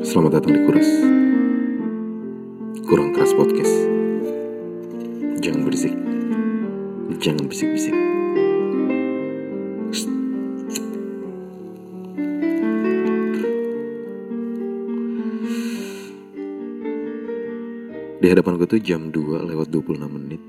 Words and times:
Selamat 0.00 0.40
datang 0.40 0.56
di 0.56 0.64
Kuras. 0.64 0.88
Kurang 2.88 3.12
keras 3.12 3.36
podcast. 3.36 3.76
Jangan 5.44 5.68
berisik. 5.68 5.92
Jangan 7.20 7.44
bisik-bisik. 7.44 7.92
Di 18.20 18.28
hadapan 18.28 18.56
gue 18.56 18.68
tuh 18.68 18.80
jam 18.80 19.12
2 19.12 19.48
lewat 19.52 19.68
26 19.68 20.08
menit 20.12 20.40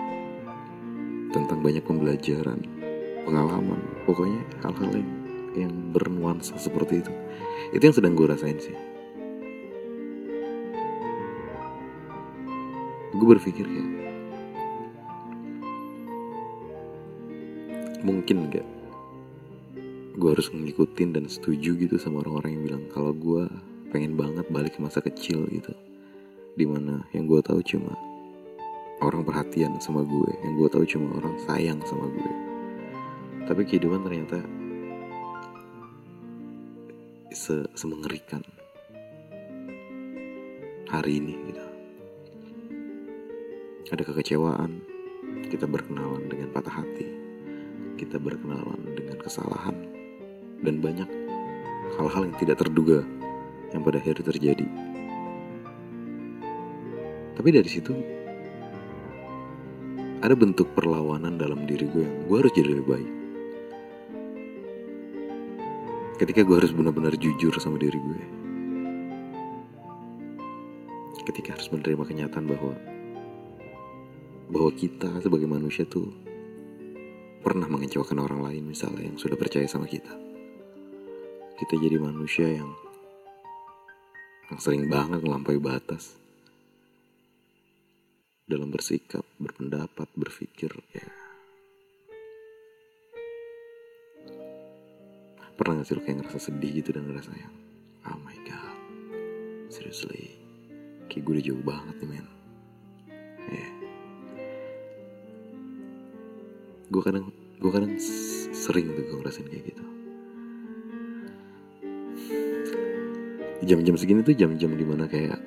tentang 1.29 1.61
banyak 1.61 1.85
pembelajaran, 1.85 2.65
pengalaman, 3.29 3.77
pokoknya 4.09 4.41
hal-hal 4.65 4.89
yang, 4.89 5.11
yang 5.53 5.73
bernuansa 5.93 6.57
seperti 6.57 7.05
itu. 7.05 7.13
Itu 7.77 7.83
yang 7.85 7.93
sedang 7.93 8.17
gue 8.17 8.25
rasain 8.25 8.57
sih. 8.57 8.73
Gue 13.13 13.27
berpikir 13.37 13.69
ya, 13.69 13.85
mungkin 18.01 18.49
gak 18.49 18.80
gue 20.11 20.29
harus 20.31 20.51
ngikutin 20.51 21.15
dan 21.15 21.25
setuju 21.31 21.75
gitu 21.79 21.95
sama 21.95 22.19
orang-orang 22.23 22.59
yang 22.59 22.63
bilang 22.67 22.83
kalau 22.91 23.15
gue 23.15 23.47
pengen 23.95 24.19
banget 24.19 24.43
balik 24.51 24.75
ke 24.75 24.79
masa 24.83 24.99
kecil 24.99 25.47
gitu. 25.47 25.71
Di 26.55 26.67
mana 26.67 27.07
yang 27.15 27.31
gue 27.31 27.39
tahu 27.39 27.63
cuma 27.63 27.95
orang 28.99 29.23
perhatian 29.23 29.79
sama 29.79 30.03
gue 30.03 30.31
yang 30.43 30.59
gue 30.59 30.67
tahu 30.67 30.83
cuma 30.83 31.15
orang 31.15 31.35
sayang 31.47 31.79
sama 31.87 32.11
gue. 32.11 32.33
Tapi 33.47 33.61
kehidupan 33.63 34.03
ternyata 34.03 34.39
se 37.31 37.63
semengerikan 37.75 38.43
hari 40.91 41.23
ini 41.23 41.35
gitu. 41.47 41.63
Ada 43.91 44.03
kekecewaan 44.07 44.83
kita 45.47 45.67
berkenalan 45.67 46.27
dengan 46.31 46.51
patah 46.51 46.83
hati 46.83 47.07
kita 47.99 48.17
berkenalan 48.17 48.81
dengan 48.97 49.13
kesalahan 49.21 49.90
dan 50.61 50.77
banyak 50.81 51.09
hal-hal 51.97 52.21
yang 52.29 52.37
tidak 52.37 52.57
terduga 52.61 53.03
yang 53.73 53.81
pada 53.81 53.97
akhirnya 53.99 54.25
terjadi. 54.25 54.67
Tapi 57.35 57.49
dari 57.49 57.69
situ 57.69 57.93
ada 60.21 60.37
bentuk 60.37 60.69
perlawanan 60.77 61.41
dalam 61.41 61.65
diri 61.65 61.89
gue 61.89 62.05
yang 62.05 62.17
gue 62.29 62.37
harus 62.37 62.53
jadi 62.53 62.69
lebih 62.77 62.87
baik. 62.87 63.11
Ketika 66.21 66.45
gue 66.45 66.55
harus 66.61 66.69
benar-benar 66.69 67.17
jujur 67.17 67.57
sama 67.57 67.81
diri 67.81 67.97
gue. 67.97 68.21
Ketika 71.25 71.57
harus 71.57 71.69
menerima 71.73 72.03
kenyataan 72.05 72.45
bahwa 72.45 72.73
bahwa 74.51 74.71
kita 74.75 75.09
sebagai 75.23 75.47
manusia 75.47 75.87
tuh 75.87 76.11
pernah 77.41 77.65
mengecewakan 77.65 78.21
orang 78.21 78.41
lain 78.45 78.63
misalnya 78.67 79.07
yang 79.07 79.17
sudah 79.17 79.39
percaya 79.39 79.65
sama 79.65 79.87
kita 79.87 80.11
kita 81.61 81.77
jadi 81.77 82.01
manusia 82.01 82.49
yang 82.57 82.73
yang 84.49 84.57
sering 84.57 84.89
banget 84.89 85.21
melampaui 85.21 85.61
batas 85.61 86.17
dalam 88.49 88.73
bersikap, 88.73 89.21
berpendapat, 89.37 90.09
berpikir 90.17 90.73
ya. 90.89 91.05
Pernah 95.53 95.85
gak 95.85 95.85
sih 95.85 95.93
lo 95.93 96.01
kayak 96.01 96.17
ngerasa 96.25 96.49
sedih 96.49 96.81
gitu 96.81 96.97
dan 96.97 97.05
ngerasa 97.05 97.37
yang 97.37 97.53
Oh 98.09 98.17
my 98.25 98.33
god 98.49 98.77
Seriously 99.69 100.33
Kayak 101.05 101.21
gue 101.21 101.33
udah 101.37 101.45
jauh 101.45 101.61
banget 101.61 101.95
nih 102.01 102.09
men 102.17 102.27
Ya 103.45 103.53
yeah. 103.61 103.71
Gue 106.89 107.01
kadang 107.05 107.29
Gue 107.61 107.69
kadang 107.69 107.93
sering 108.57 108.89
tuh 108.89 109.05
gue 109.05 109.17
ngerasain 109.21 109.45
kayak 109.53 109.69
gitu 109.69 109.70
jam-jam 113.61 113.95
segini 113.97 114.25
tuh 114.25 114.33
jam-jam 114.33 114.73
di 114.73 114.85
mana 114.85 115.05
kayak 115.05 115.37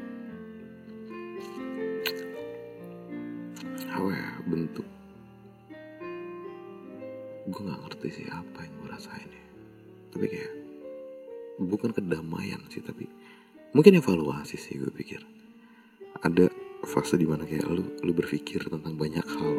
apa 3.90 4.10
ya 4.10 4.28
bentuk 4.46 4.86
gue 7.44 7.60
nggak 7.60 7.80
ngerti 7.86 8.08
sih 8.10 8.26
apa 8.32 8.64
yang 8.64 8.72
gue 8.80 8.88
rasain 8.88 9.28
ya. 9.28 9.44
Tapi 10.16 10.24
kayak 10.32 10.52
bukan 11.60 11.90
kedamaian 11.92 12.60
sih 12.72 12.80
tapi 12.80 13.04
mungkin 13.76 14.00
evaluasi 14.00 14.56
sih 14.56 14.80
gue 14.80 14.88
pikir. 14.88 15.20
Ada 16.24 16.48
fase 16.88 17.20
di 17.20 17.28
mana 17.28 17.44
kayak 17.44 17.68
lu 17.68 17.84
lu 18.00 18.12
berpikir 18.16 18.64
tentang 18.64 18.96
banyak 18.96 19.26
hal. 19.26 19.54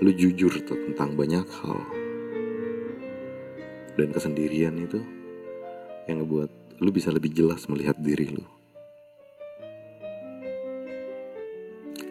Lu 0.00 0.10
jujur 0.12 0.52
tentang 0.64 1.12
banyak 1.14 1.44
hal. 1.44 1.80
Dan 3.96 4.12
kesendirian 4.12 4.76
itu 4.80 5.00
yang 6.06 6.22
ngebuat 6.22 6.50
lu 6.82 6.90
bisa 6.94 7.10
lebih 7.10 7.34
jelas 7.34 7.66
melihat 7.66 7.98
diri 7.98 8.30
lu. 8.30 8.44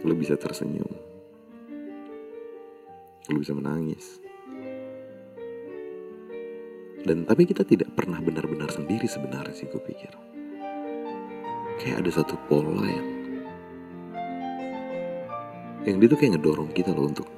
Lu 0.05 0.13
bisa 0.13 0.35
tersenyum. 0.37 0.91
Lu 3.31 3.37
bisa 3.41 3.55
menangis. 3.55 4.21
Dan 7.05 7.23
tapi 7.23 7.45
kita 7.45 7.61
tidak 7.63 7.93
pernah 7.93 8.17
benar-benar 8.19 8.69
sendiri 8.69 9.05
sebenarnya 9.05 9.53
sih 9.53 9.69
gue 9.69 9.81
pikir. 9.81 10.13
Kayak 11.79 12.05
ada 12.05 12.11
satu 12.11 12.35
pola 12.49 12.85
yang 12.85 13.09
yang 15.85 16.01
dia 16.01 16.09
tuh 16.09 16.17
kayak 16.17 16.41
ngedorong 16.41 16.73
kita 16.73 16.89
loh 16.97 17.13
untuk 17.13 17.29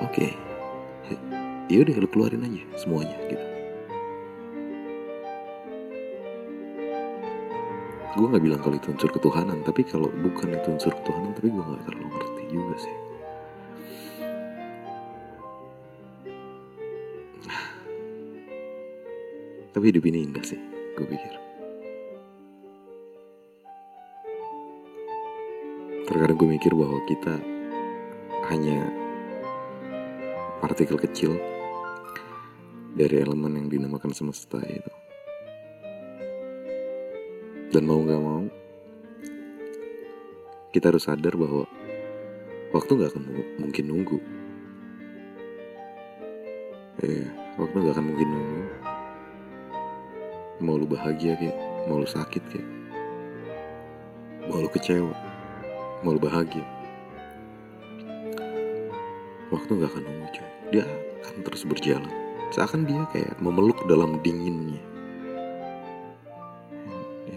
oke 0.00 0.08
okay, 0.08 0.32
yaudah 1.68 2.00
lu 2.00 2.08
keluarin 2.08 2.48
aja 2.48 2.64
semuanya 2.80 3.12
gitu 3.28 3.51
gue 8.12 8.26
nggak 8.28 8.44
bilang 8.44 8.60
kalau 8.60 8.76
itu 8.76 8.92
unsur 8.92 9.08
ketuhanan 9.08 9.64
tapi 9.64 9.80
kalau 9.88 10.12
bukan 10.20 10.52
itu 10.52 10.68
unsur 10.68 10.92
ketuhanan 11.00 11.32
tapi 11.32 11.48
gue 11.48 11.62
nggak 11.64 11.84
terlalu 11.88 12.08
ngerti 12.12 12.42
juga 12.52 12.76
sih. 12.76 12.96
Tapi 19.72 19.84
hidup 19.88 20.04
ini 20.04 20.28
indah 20.28 20.44
sih 20.44 20.60
gue 20.92 21.06
pikir. 21.08 21.32
Terkadang 26.04 26.36
gue 26.36 26.48
mikir 26.52 26.72
bahwa 26.76 27.00
kita 27.08 27.40
hanya 28.52 28.92
partikel 30.60 31.00
kecil 31.00 31.40
dari 32.92 33.24
elemen 33.24 33.64
yang 33.64 33.68
dinamakan 33.72 34.12
semesta 34.12 34.60
itu 34.60 35.01
dan 37.72 37.88
mau 37.88 38.04
gak 38.04 38.20
mau, 38.20 38.44
kita 40.76 40.92
harus 40.92 41.08
sadar 41.08 41.32
bahwa 41.40 41.64
waktu 42.76 43.00
gak 43.00 43.16
akan 43.16 43.24
mungkin 43.64 43.84
nunggu. 43.88 44.20
Eh, 47.00 47.24
waktu 47.56 47.76
gak 47.80 47.96
akan 47.96 48.06
mungkin 48.12 48.28
nunggu. 48.28 48.62
Mau 50.60 50.76
lu 50.76 50.84
bahagia 50.84 51.32
kayak, 51.40 51.56
mau 51.88 51.96
lu 51.96 52.04
sakit 52.04 52.44
kayak, 52.52 52.68
mau 54.52 54.60
lu 54.60 54.68
kecewa, 54.68 55.16
mau 56.04 56.12
lu 56.12 56.20
bahagia. 56.20 56.68
Waktu 59.48 59.80
gak 59.80 59.90
akan 59.96 60.04
nunggu 60.04 60.28
cuy. 60.28 60.48
Dia 60.76 60.84
akan 61.24 61.40
terus 61.40 61.64
berjalan. 61.64 62.12
Seakan 62.52 62.84
dia 62.84 63.08
kayak 63.16 63.40
memeluk 63.40 63.80
dalam 63.88 64.20
dinginnya 64.20 64.91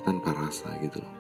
tanpa 0.06 0.38
rasa 0.38 0.70
gitu 0.86 1.02
loh. 1.02 1.16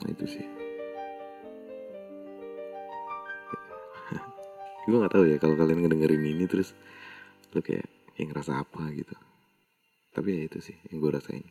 Nah 0.00 0.08
itu 0.08 0.24
sih. 0.24 0.40
Gue 4.88 4.96
nggak 4.96 5.12
tahu 5.12 5.28
ya 5.28 5.36
kalau 5.36 5.60
kalian 5.60 5.84
ngedengerin 5.84 6.24
ini 6.24 6.48
terus 6.48 6.72
lo 7.52 7.60
kayak 7.60 7.84
yang 8.16 8.32
ngerasa 8.32 8.56
apa 8.56 8.88
gitu. 8.96 9.12
Tapi 10.16 10.28
ya 10.32 10.48
itu 10.48 10.64
sih 10.64 10.80
yang 10.88 11.04
gue 11.04 11.12
rasain. 11.12 11.44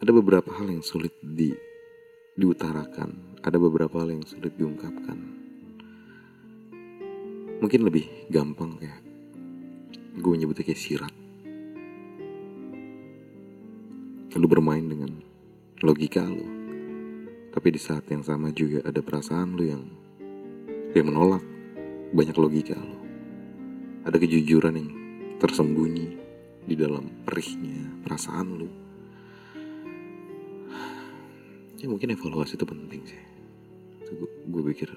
Ada 0.00 0.12
beberapa 0.12 0.52
hal 0.56 0.68
yang 0.68 0.84
sulit 0.84 1.16
di 1.22 1.52
diutarakan. 2.34 3.40
Ada 3.40 3.56
beberapa 3.56 4.02
hal 4.02 4.12
yang 4.16 4.24
sulit 4.26 4.56
diungkapkan. 4.56 5.18
Mungkin 7.60 7.80
lebih 7.84 8.08
gampang 8.32 8.80
kayak 8.80 9.09
gue 10.20 10.34
nyebutnya 10.36 10.64
kayak 10.68 10.78
sirat. 10.80 11.14
Lu 14.36 14.48
bermain 14.48 14.84
dengan 14.84 15.20
logika 15.84 16.24
lu. 16.24 16.46
Tapi 17.50 17.68
di 17.74 17.80
saat 17.82 18.06
yang 18.08 18.22
sama 18.22 18.54
juga 18.54 18.84
ada 18.86 19.02
perasaan 19.02 19.58
lu 19.58 19.64
yang 19.66 19.82
yang 20.94 21.06
menolak 21.10 21.42
banyak 22.10 22.34
logika 22.34 22.74
lo 22.74 22.98
ada 24.02 24.18
kejujuran 24.18 24.74
yang 24.74 24.90
tersembunyi 25.38 26.18
di 26.66 26.74
dalam 26.74 27.22
perihnya 27.22 28.02
perasaan 28.02 28.48
lo 28.58 28.68
ya 31.80 31.88
mungkin 31.88 32.12
evaluasi 32.12 32.60
itu 32.60 32.66
penting 32.68 33.02
sih. 33.08 33.22
Gue 34.52 34.62
pikir 34.68 34.92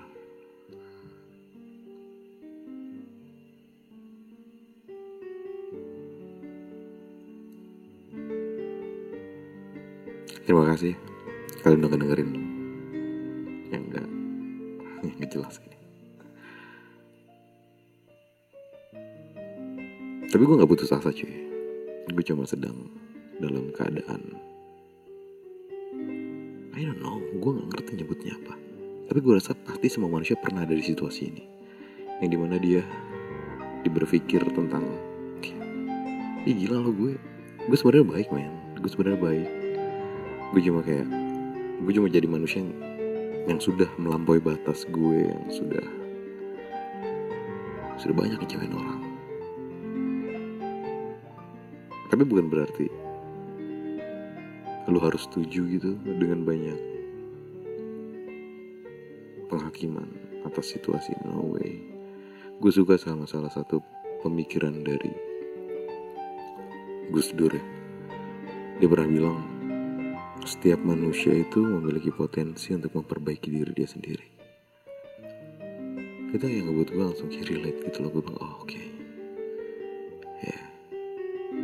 Terima 10.43 10.67
kasih 10.67 10.91
kalian 11.63 11.87
udah 11.87 11.95
dengerin 11.95 12.29
yang 13.71 13.83
enggak 13.87 14.07
yang 15.03 15.15
gak 15.23 15.31
jelas 15.31 15.55
ini. 15.63 15.77
Tapi 20.27 20.43
gue 20.43 20.59
gak 20.59 20.71
putus 20.71 20.91
asa 20.91 21.15
cuy. 21.15 21.31
Gue 22.11 22.23
cuma 22.27 22.43
sedang 22.43 22.91
dalam 23.39 23.71
keadaan 23.71 24.35
I 26.73 26.81
don't 26.83 26.99
know, 26.99 27.23
gue 27.39 27.51
gak 27.63 27.69
ngerti 27.79 28.03
nyebutnya 28.03 28.35
apa. 28.43 28.59
Tapi 29.07 29.19
gue 29.23 29.33
rasa 29.39 29.55
pasti 29.55 29.87
semua 29.87 30.11
manusia 30.11 30.35
pernah 30.35 30.67
ada 30.67 30.75
di 30.75 30.83
situasi 30.83 31.21
ini. 31.31 31.43
Yang 32.19 32.29
di 32.29 32.37
mana 32.39 32.55
dia 32.59 32.83
diberpikir 33.87 34.43
tentang 34.51 34.83
Ih 36.43 36.55
gila 36.59 36.83
lo 36.83 36.91
gue 36.91 37.15
Gue 37.71 37.77
sebenarnya 37.79 38.03
baik 38.03 38.27
men 38.35 38.51
Gue 38.75 38.91
sebenarnya 38.91 39.19
baik 39.19 39.62
Gue 40.53 40.61
cuma 40.61 40.85
kayak 40.85 41.09
Gue 41.81 41.93
cuma 41.97 42.07
jadi 42.07 42.29
manusia 42.29 42.61
yang, 42.61 42.71
yang 43.49 43.59
sudah 43.59 43.89
melampaui 43.97 44.37
batas 44.37 44.85
gue 44.85 45.25
Yang 45.25 45.65
sudah 45.65 45.85
Sudah 47.97 48.15
banyak 48.15 48.37
ngecewain 48.37 48.77
orang 48.77 49.01
Tapi 52.13 52.23
bukan 52.23 52.47
berarti 52.53 52.87
Lu 54.93 55.01
harus 55.01 55.25
setuju 55.25 55.65
gitu 55.73 55.97
Dengan 56.05 56.45
banyak 56.45 56.79
Penghakiman 59.49 60.07
Atas 60.45 60.69
situasi 60.69 61.17
No 61.25 61.57
way 61.57 61.81
Gue 62.61 62.69
suka 62.69 63.01
sama 63.01 63.25
salah 63.25 63.49
satu 63.49 63.81
pemikiran 64.23 64.85
dari 64.85 65.11
Gus 67.11 67.35
Dur 67.35 67.51
ya. 67.51 67.63
Dia 68.79 68.87
pernah 68.87 69.05
bilang, 69.11 69.52
setiap 70.43 70.79
manusia 70.83 71.31
itu 71.31 71.63
memiliki 71.63 72.11
potensi 72.11 72.75
untuk 72.75 72.91
memperbaiki 72.99 73.47
diri 73.47 73.71
dia 73.71 73.87
sendiri. 73.87 74.27
Itu 76.35 76.43
yang 76.43 76.67
ngebuat 76.67 76.89
gue 76.91 77.03
langsung 77.03 77.29
kayak 77.31 77.47
relate 77.47 77.79
gitu 77.87 77.97
loh. 78.03 78.09
Gue 78.11 78.21
bilang, 78.27 78.39
oh 78.43 78.53
oke. 78.59 78.67
Okay. 78.67 78.85
Ya, 80.43 80.51
yeah. 80.51 80.63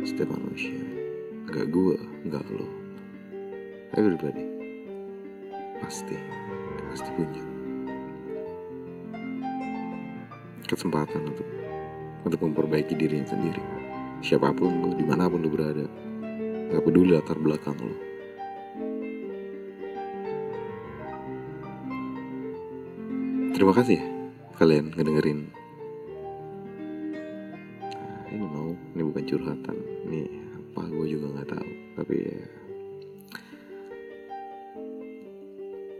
setiap 0.08 0.32
manusia. 0.32 0.80
Gak 1.50 1.68
gue, 1.68 1.96
gak 2.32 2.44
lo. 2.48 2.68
Everybody. 3.98 4.44
Pasti, 5.84 6.16
pasti 6.88 7.10
punya. 7.18 7.42
Kesempatan 10.64 11.22
untuk 11.26 11.48
untuk 12.24 12.40
memperbaiki 12.44 12.94
dirinya 12.94 13.26
sendiri 13.26 13.62
siapa 14.20 14.52
pun 14.52 14.84
lu 14.84 14.92
di 14.92 15.04
mana 15.08 15.24
pun 15.26 15.40
lu 15.40 15.48
berada 15.48 15.88
nggak 16.68 16.84
peduli 16.84 17.16
latar 17.16 17.40
belakang 17.40 17.74
lu 17.80 18.09
terima 23.60 23.76
kasih 23.76 24.00
ya 24.00 24.04
kalian 24.56 24.88
ngedengerin. 24.96 25.52
Nah, 27.92 28.24
ini 28.32 28.40
mau 28.40 28.72
ini 28.72 29.02
bukan 29.04 29.24
curhatan. 29.28 29.76
Ini 30.08 30.20
apa 30.72 30.88
gue 30.88 31.06
juga 31.12 31.26
nggak 31.36 31.48
tahu. 31.52 31.68
Tapi 32.00 32.14
ya. 32.24 32.40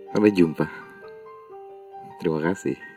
Sampai 0.09 0.33
jumpa. 0.33 0.65
Terima 2.17 2.41
kasih 2.41 2.90